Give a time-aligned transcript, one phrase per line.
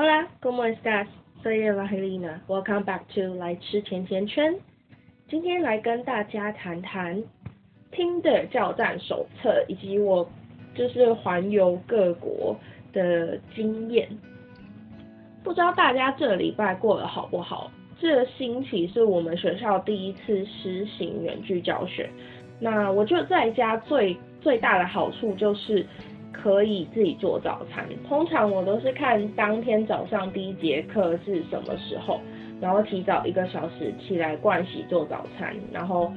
[0.00, 1.08] Hola, ¿cómo estás?
[1.42, 2.40] Soy Evangelina.
[2.46, 4.54] Welcome back to 来吃甜甜圈。
[5.28, 7.20] 今天来跟大家谈谈
[7.90, 10.30] 听的教战手册，以及我
[10.72, 12.56] 就是环游各国
[12.92, 14.08] 的经验。
[15.42, 17.68] 不知道大家这礼拜过得好不好？
[17.98, 22.08] 这星期是我们学校第一次实行远距教学。
[22.60, 25.84] 那我就在家最最大的好处就是
[26.42, 27.84] 可以自己做早餐。
[28.08, 32.20] 通常我都是看当天早上第一节课是什么时候，
[32.60, 36.12] 然后提早一个小时起来盥洗做早餐，然后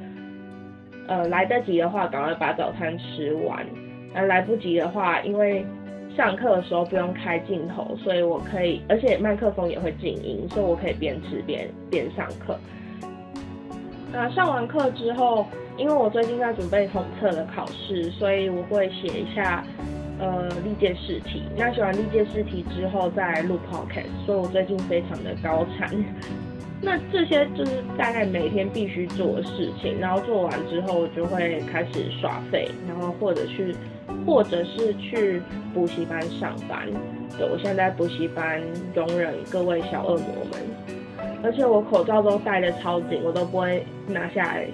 [1.08, 3.66] 呃来得及的话赶快把早餐吃完，
[4.14, 5.66] 那来不及的话，因为
[6.16, 12.58] 上课的时候不用开镜头，所以我可以，而且麦克风也会静音，所以我可以边吃边边上课。
[14.14, 15.46] 那上完课之后，
[15.78, 19.64] 因为我最近在准备统测的考试，所以我会写一下
[20.22, 21.44] 呃历届试题。
[21.58, 25.90] 那写完历届试题之后再录 podcast，所以我最近非常的高产。
[26.84, 33.76] 那这些就是大概每天必须做的事情，然后做完之后就会开始耍废，然后或者去
[34.26, 35.42] 或者是去
[35.74, 36.88] 补习班上班。
[37.38, 38.62] 对我现在在补习班
[38.96, 40.62] 容忍各位小恶魔们。
[41.44, 44.68] 而且我口罩都戴的超紧，我都不会拿下来，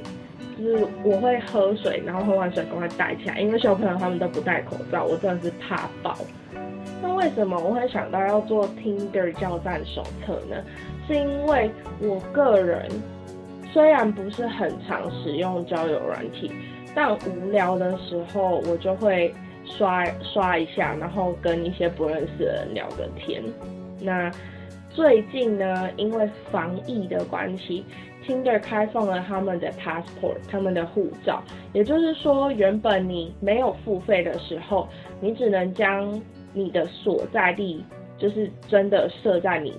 [0.57, 6.17] 就是我会喝水，然后喝完水赶快戴起来，因为小朋友他们都不戴口罩，我真的是怕爆。
[7.01, 10.55] 那为什么我会想到要做 Tinder 教战手册呢？
[11.07, 12.89] 是因为我个人
[13.71, 16.51] 虽然不是很常使用交友软体，
[16.95, 19.33] 但无聊的时候我就会
[19.63, 23.43] 刷刷一下，然后跟一些不认识的人聊个天。
[24.01, 24.31] 那
[24.89, 27.85] 最近呢，因为防疫的关系
[28.27, 31.41] ，Tinder 开放了他们的 passport，他们的护照。
[31.73, 34.87] 也就是说，原本你没有付费的时候，
[35.21, 36.21] 你只能将
[36.53, 37.83] 你的所在地，
[38.17, 39.73] 就是真的设在你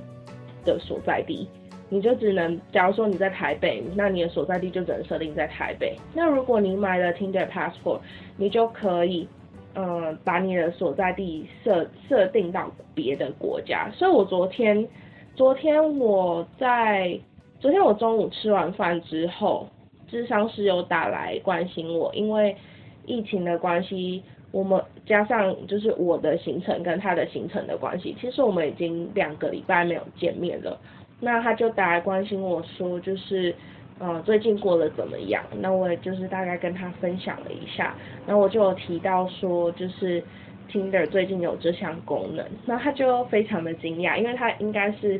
[0.65, 1.47] 的所在地，
[1.89, 5.95] 你就只能，假如说你在台北，那你的所在地就只能设定在台北。
[6.15, 8.01] 那如果你买了 Tinder passport，
[8.37, 9.29] 你就可以，
[9.75, 13.91] 嗯，把你的所在地设设定到别的国家。
[13.93, 14.89] 所以我昨天。
[15.37, 17.17] 昨天我在
[17.61, 19.67] 昨天我中午吃完饭之后，
[20.07, 22.57] 智商师有打来关心我，因为
[23.05, 30.79] 疫情的关系，我们加上就是我的行程跟他的行程的关系，其实我们已经两个礼拜没有见面了。
[31.19, 33.53] 那他就打来关心我说，就是
[33.99, 35.43] 呃最近过得怎么样？
[35.61, 37.93] 那我也就是大概跟他分享了一下，
[38.25, 40.23] 然后我就有提到说就是。
[40.71, 45.19] Tinder 最近有这项功能，那他就非常的惊讶，因为他应该是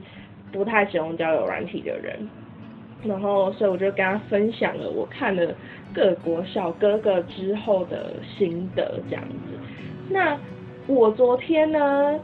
[0.53, 2.29] 不太使用交友软体的人，
[3.05, 5.55] 然后所以我就跟他分享了我看了
[5.95, 9.59] 各国小哥哥之后的心得这样子。
[10.09, 10.39] 那
[10.87, 12.19] 我昨天呢，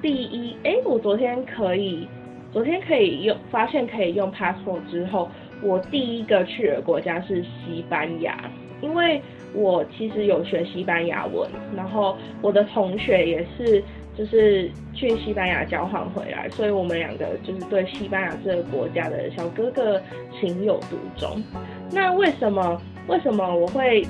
[0.00, 2.06] 第一，哎，我昨天可以，
[2.52, 5.30] 昨天可以用，发现可以用 passport 之后，
[5.62, 8.50] 我第一个去的国家是西班牙，
[8.80, 9.20] 因为。
[9.52, 13.82] 我其实有学西班牙文，然后我的同学也是，
[14.16, 20.00] 就是去西班牙交换回来，所以我们两个就是对西班牙这个国家的小哥哥
[20.38, 21.42] 情有独钟。
[21.90, 24.06] 那为什么为什么我会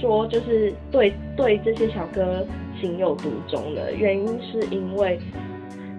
[0.00, 2.46] 说就是对对这些小哥
[2.80, 3.80] 情有独钟呢？
[3.92, 5.18] 原因是因为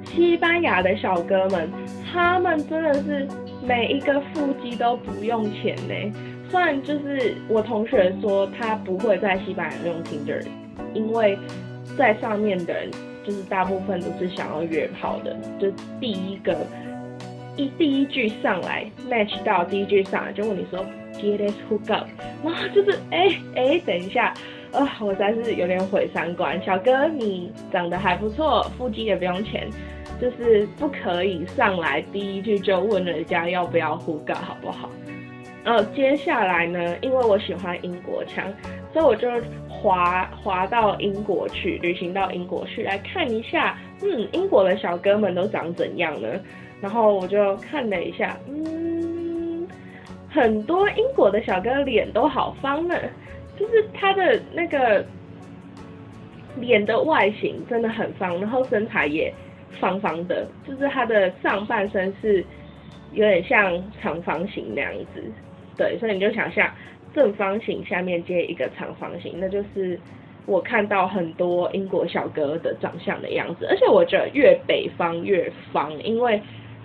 [0.06, 1.69] 西班牙的小哥们，
[2.12, 3.28] 他们真的是
[3.63, 6.13] 每一个腹肌都不用钱呢。
[6.50, 10.45] 虽然就是我同学说他不会在西班牙用 Tinder，
[10.94, 11.38] 因为
[11.97, 12.91] 在上面的人
[13.25, 16.56] 就是大部分都是想要约炮的，就第一个
[17.58, 22.08] 一第一句上来 match 到第一句上来就问你说 Get us hook up，
[22.44, 24.34] 然后就是哎哎等一下，
[24.74, 29.69] 啊我实在是有点毁三观，小哥你长得还不错，腹肌也不用钱，
[30.19, 34.90] 就是不可以上来第一句就问人家要不要 hook up 好不好？
[35.63, 38.46] 呃，接下来呢，因为我喜欢英国腔，
[38.94, 39.28] 所以我就
[39.85, 46.27] 滑滑到英国去，旅行到英国去来看一下，嗯，英国的小哥们都长怎样呢？
[46.81, 49.68] 然后我就看了一下，嗯，
[50.27, 52.95] 很多英国的小哥脸都好方呢，
[53.60, 55.06] 就是他的那个
[56.60, 59.31] 脸的外形真的很方，然后身材也
[59.80, 62.44] 方方的，就是他的上半身是
[63.12, 63.71] 有点像
[64.01, 65.24] 长方形那样子。
[65.77, 66.68] 对，所以你就想象
[67.15, 69.97] 正方形下面接一个长方形，那就是
[70.45, 73.65] 我看到很多英国小哥的长相的样子。
[73.69, 76.41] 而且我觉得越北方越方，因为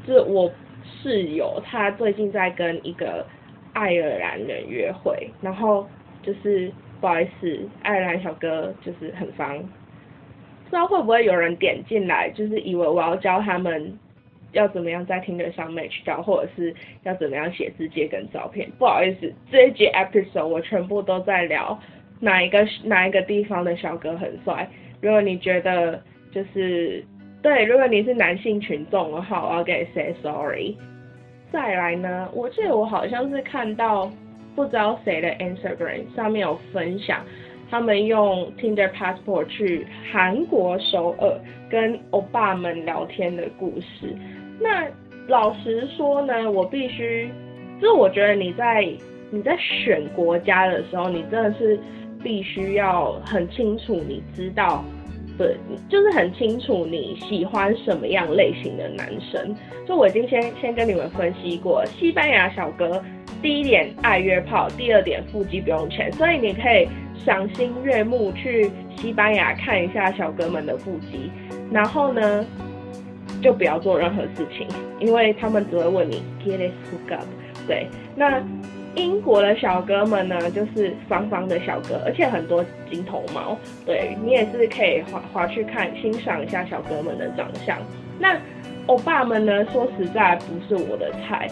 [0.06, 0.50] 就是我
[0.84, 3.26] 室友他最近在跟一个
[3.72, 5.84] 爱尔兰人约会，然后
[6.22, 13.98] 就是不好意思，爱尔兰小哥就是很方，不知道会不会有人点进来，就是以为我要教他们
[14.52, 16.75] 要怎么样在听得上 match 到，或者是
[17.05, 18.69] 要怎么样写字节跟照片。
[18.79, 21.79] 不好意思，这一集 episode 我全部都在聊
[22.19, 24.69] 哪一个哪一个地方的小哥很帅。
[25.00, 26.02] 如果你觉得
[26.32, 27.05] 就是
[27.43, 30.76] 对，如果你是男性群众的话，我要给你 say sorry。
[31.50, 34.11] 再来呢，我记得我好像是看到
[34.55, 37.25] 不知道谁的 Instagram 上面有分享。
[37.70, 44.12] 他们用 Tinder Passport 去韩国首尔跟欧巴们聊天的故事。
[44.60, 44.86] 那
[45.26, 47.30] 老实说呢，我必须，
[47.80, 48.86] 就是我觉得你在
[49.30, 51.78] 你在选国家的时候，你真的是
[52.22, 54.84] 必须要很清楚，你知道，
[55.38, 55.56] 对，
[55.88, 59.54] 就是很清楚你喜欢什么样类型的男生。
[59.86, 63.02] 就我已经先先跟你们分析过，西班牙小哥
[63.40, 66.86] 第一点爱约炮，第二点腹肌不用钱，所以你可以。
[67.22, 71.30] 赏心悦目去西班牙看一下小哥们的腹肌，
[71.70, 72.46] 然后呢，
[73.40, 74.66] 就不要做任何事情，
[74.98, 77.26] 因为他们只会问你 get it hook up。
[77.66, 78.42] 对，那
[78.94, 83.56] 英国的小哥们呢，就是方方的小哥，而且很多金头毛。
[83.84, 87.78] 对你也是可以滑滑去看欣赏一下小哥们的长相。
[88.19, 88.37] 那
[88.87, 91.48] 欧巴们呢，说实在不是我的菜，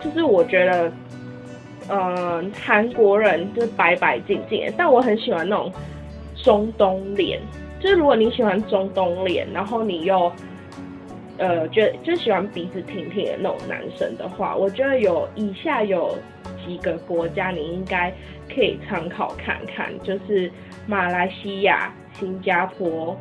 [0.00, 0.92] 就是我觉得。
[1.88, 5.72] 嗯，韩国人就是白白净净，但我很喜欢那种
[6.34, 7.38] 中东脸。
[7.78, 10.32] 就是如果你喜欢中东脸，然后你又
[11.38, 16.16] 呃觉得就喜欢鼻子挺挺的那种男生的话，我觉得有以下有
[16.66, 18.12] 几个国家你应该
[18.54, 20.50] 可以参考看看，就是
[20.86, 23.18] 马来西亚、新加坡、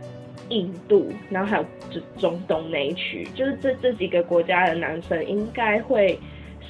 [0.49, 6.19] 印度，然后还有就中东那一区，就是这这几个国家的男生应该会。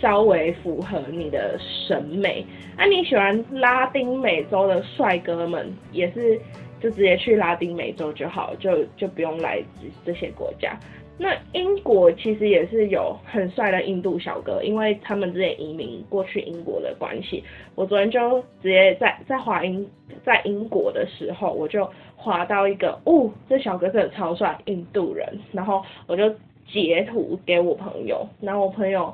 [0.02, 1.58] 稍微符合你的
[1.88, 2.46] 审美，
[2.78, 6.38] 那你喜欢拉丁美洲的帅哥们，也是
[6.82, 9.64] 就直接去拉丁美洲就好，就就不用来
[10.06, 10.78] 这些国家。
[11.18, 17.44] 那英国其实也是有很帅的印度小哥，因为他们之前移民过去英国的关系。
[17.76, 19.90] 我昨天就直接在在华英
[20.24, 26.30] 在英国的时候，我就滑到一个，哦，这小哥真的超帅，印度人，然后我就
[26.68, 29.14] 截图给我朋友，然后我朋友。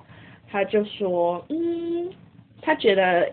[0.54, 2.12] 他就说，嗯，
[2.62, 3.32] 他觉得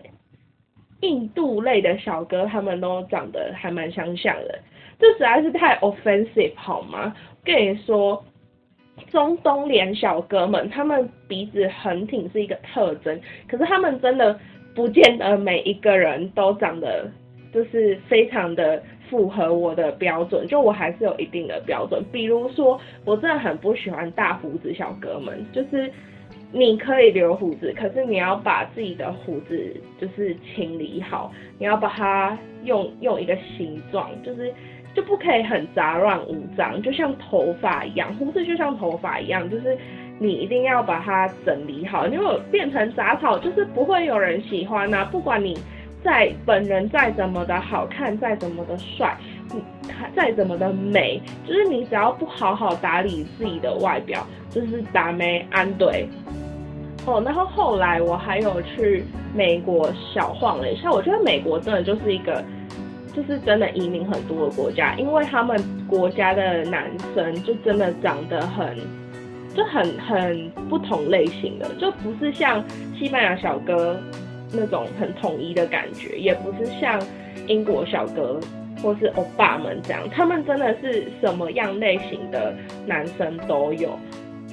[1.01, 4.57] 印度类的小哥他们都长得还蛮相像的，
[4.97, 7.13] 这实在是太 offensive 好吗？
[7.43, 8.23] 跟你说，
[9.11, 14.39] 中东脸小哥们，他们鼻子很挺是一个特征，可是他们真的
[14.73, 17.09] 不见得每一个人都长得
[17.53, 25.91] 就是非常的符合我的标准，就我还是有一定的标准，比如说，我真的很不喜欢大胡子小哥们，就是。
[26.51, 29.71] 你可以留胡子，可是你要把自己的胡子
[30.01, 34.51] 就是清理好，你要把它用用一个形状，就是
[34.95, 39.77] 就不可以很杂乱无章，就像头发一样，胡子就像头发一样，就是
[40.19, 45.07] 你一定要把它整理好，因为变成杂草就是不会有人喜欢呐。
[45.11, 45.57] 不管你
[46.03, 49.15] 再本人再怎么的好看，再怎么的帅，
[50.15, 56.07] 再怎么的美，就是你只要不好好打理自己的外表，就是打没安对。
[57.05, 59.03] 哦，然后后来我还有去
[59.33, 62.43] 美国小晃了一下，我觉得美国真的就是一个，
[63.13, 65.57] 就是真的移民很多的国家，因为他们
[65.87, 68.77] 国家的男生就真的长得很，
[69.55, 72.63] 就很很不同类型的，就不是像
[72.97, 73.99] 西班牙小哥
[74.51, 77.01] 那种很统一的感觉，也不是像
[77.47, 78.39] 英国小哥
[78.81, 83.97] 或是欧巴们这样，他们真的是什么样类型的男生都有。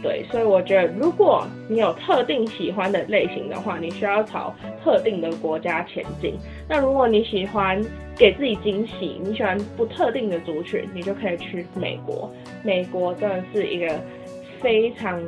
[0.03, 6.35] 对，所以我觉得，如果你有特定喜欢的类型的话，你需要朝特定的国家前进。
[6.69, 7.83] 那如果你喜欢
[8.17, 12.31] 给自己惊喜，你喜欢不特定的族群，你就可以去美国。
[12.63, 13.99] 美国真的是一个
[14.61, 15.21] 非常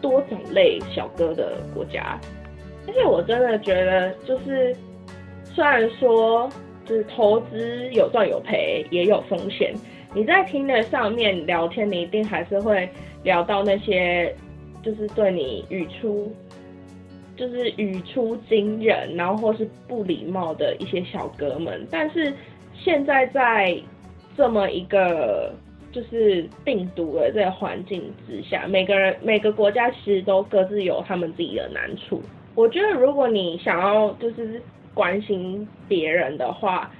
[0.00, 2.18] 多种类小哥的国家，
[2.88, 4.76] 而且我真的觉得，就是
[5.44, 6.50] 虽然说
[6.84, 9.72] 就是投资有赚有赔，也有风险。
[10.12, 12.86] 你在听的上面聊天，你一定还是会。
[13.22, 14.34] 聊到那些
[14.82, 16.32] 就是对你语出
[17.36, 22.32] 就是语出惊人，然后或是不礼貌的一些小哥们，但是
[22.74, 23.76] 现在在
[24.36, 25.52] 这么一个
[25.90, 32.20] 就是病毒的这个环境之下，每个人每个国家其实都各自有他们自己的难处。
[32.54, 34.60] 我觉得如果你想要就是
[34.92, 36.90] 关心别人的话。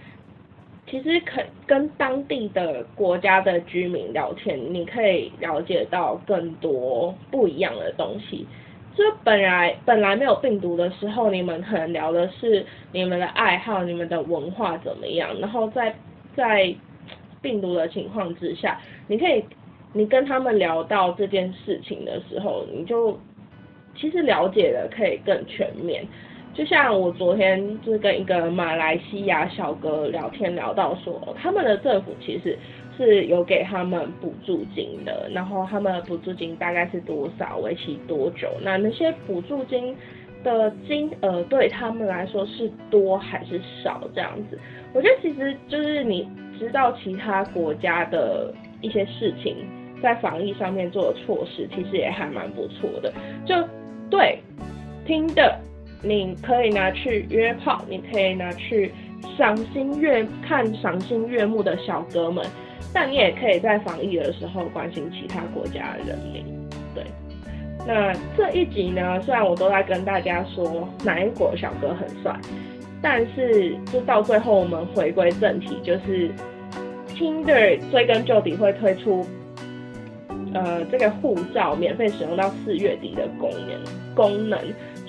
[0.92, 8.46] 其实可跟当地的国家的居民聊天，你可以了解到更多不一样的东西。
[8.94, 15.94] 就本来本来没有病毒的时候，你们可能聊的是你们的爱好、你们的文化怎么样，然后在
[16.37, 16.75] 在
[17.40, 19.42] 病毒的情况之下，你可以，
[19.94, 23.18] 你跟他们聊到这件事情的时候，你就
[23.96, 26.06] 其实了解的可以更全面。
[26.54, 32.59] 就像我昨天就是跟一个马来西亚小哥聊天聊到说，他们的政府其实
[32.97, 38.49] 是有给他们补助金的，然后他们的补助金大概是多少，为期多久？
[38.62, 39.97] 那那些补助金
[40.44, 44.02] 的金额对他们来说是多还是少？
[44.14, 44.59] 这样子，
[44.92, 46.28] 我觉得其实就是你
[46.59, 49.56] 知道其他国家的一些事情，
[50.02, 53.11] 在防疫上面做的措施，其实也还蛮不错的。
[53.47, 53.56] 就
[54.11, 54.38] 对，
[55.06, 55.59] 听的。
[56.02, 58.92] 你可以拿去约炮，你可以拿去
[59.38, 62.44] 赏心悦看赏心悦目的小哥们，
[62.92, 66.44] 但你也可以在防疫的时候关心其他国家的人民。
[66.92, 67.04] 对，
[67.87, 72.37] 那这一集呢，虽然我都在跟大家说哪一国小哥很帅，
[73.00, 76.30] 但是就到最后我们回归正题，就是
[77.14, 79.25] Tinder 追根究底会推出，
[80.52, 84.59] 呃，这个护照免费使用到四月底的功能功能。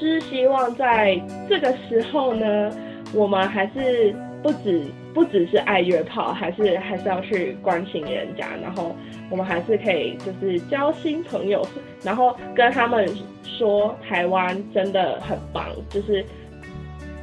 [0.04, 2.72] 是希望在这个时候呢，
[3.14, 4.84] 我们还是不止
[5.14, 8.96] 不只是爱约炮，还是还是要去关心人家，然后
[9.30, 11.66] 我们还是可以就是交新朋友，
[12.04, 13.08] 然后跟他们
[13.44, 16.26] 说台湾真的很棒，就是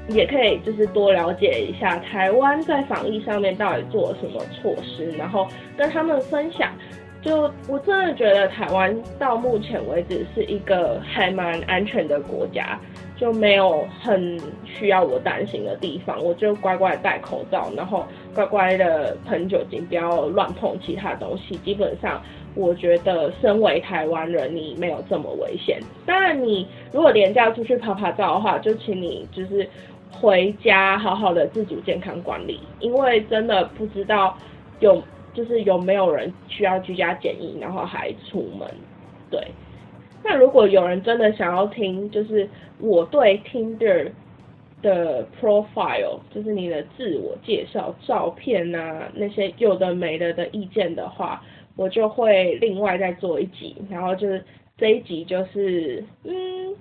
[0.09, 5.47] 也可以就是多了解一下台湾在防疫上面到底做了什么措施，然后
[5.77, 6.73] 跟他们分享。
[7.23, 12.81] 就我真的觉得台湾到目前为止是一个还蛮安全的国家，
[13.15, 16.19] 就没有很需要我担心的地方。
[16.25, 21.57] 我就乖乖戴口罩，然后乖乖的喷酒精，不要乱碰其他东西。
[21.59, 22.23] 基本上，
[22.55, 25.79] 我觉得身为台湾人，你没有这么危险。
[26.07, 29.69] 当然，你如果廉价出去拍拍照的话，就请你就是
[30.11, 34.35] 回家好好的自主健康管理，因为真的不知道
[34.79, 35.03] 有。
[35.33, 38.69] 就是有没有人需要居家检疫，然后还出门？
[39.31, 39.41] 对。
[40.23, 44.11] 那如果有人真的想要听，就是我对 Tinder
[44.83, 51.43] 的 profile，就是你的自我介绍、照片啊那些有的没的的意见的话，
[51.75, 53.77] 我就会另外再做一集。
[53.89, 54.45] 然后就是
[54.77, 56.77] 这一集就是，嗯，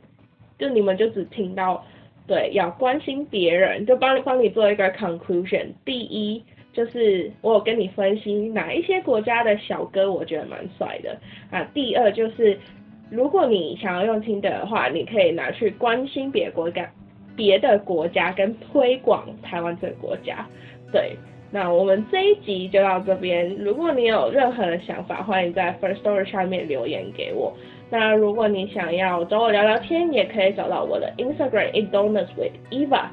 [0.57, 1.85] 就你们就只听到，
[2.27, 5.67] 对，要关心别人，就帮帮你做一个 conclusion。
[5.85, 6.43] 第一。
[6.79, 11.17] 就是我有跟你分析哪一些国家的小哥，我觉得蛮帅的
[11.51, 11.61] 啊。
[11.73, 12.57] 第二就是，
[13.09, 16.89] 如果你想要用听的话，你可以拿去关心别国家、
[17.35, 20.47] 别的国家跟推广台湾这个国家。
[20.89, 21.17] 对，
[21.51, 23.53] 那我们这一集就到这边。
[23.57, 27.53] 如果你有任何的想法，欢迎在 First Story 上面留言给我。
[27.89, 33.07] 那如果你想要找我聊聊天，也可以找到我的 Instagram i d o n u s with Eva。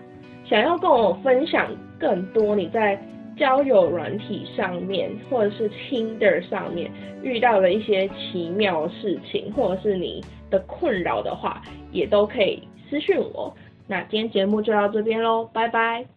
[0.44, 1.68] 想要跟我分享
[1.99, 2.96] 更多你在
[3.37, 6.90] 交友软体上面，或者是 Tinder 上面
[7.23, 11.61] 遇到了一些奇妙事情，或者是你的困扰的话，
[11.93, 13.55] 也都可以私讯我。
[13.87, 16.07] 那今天节目就到这边喽，拜拜。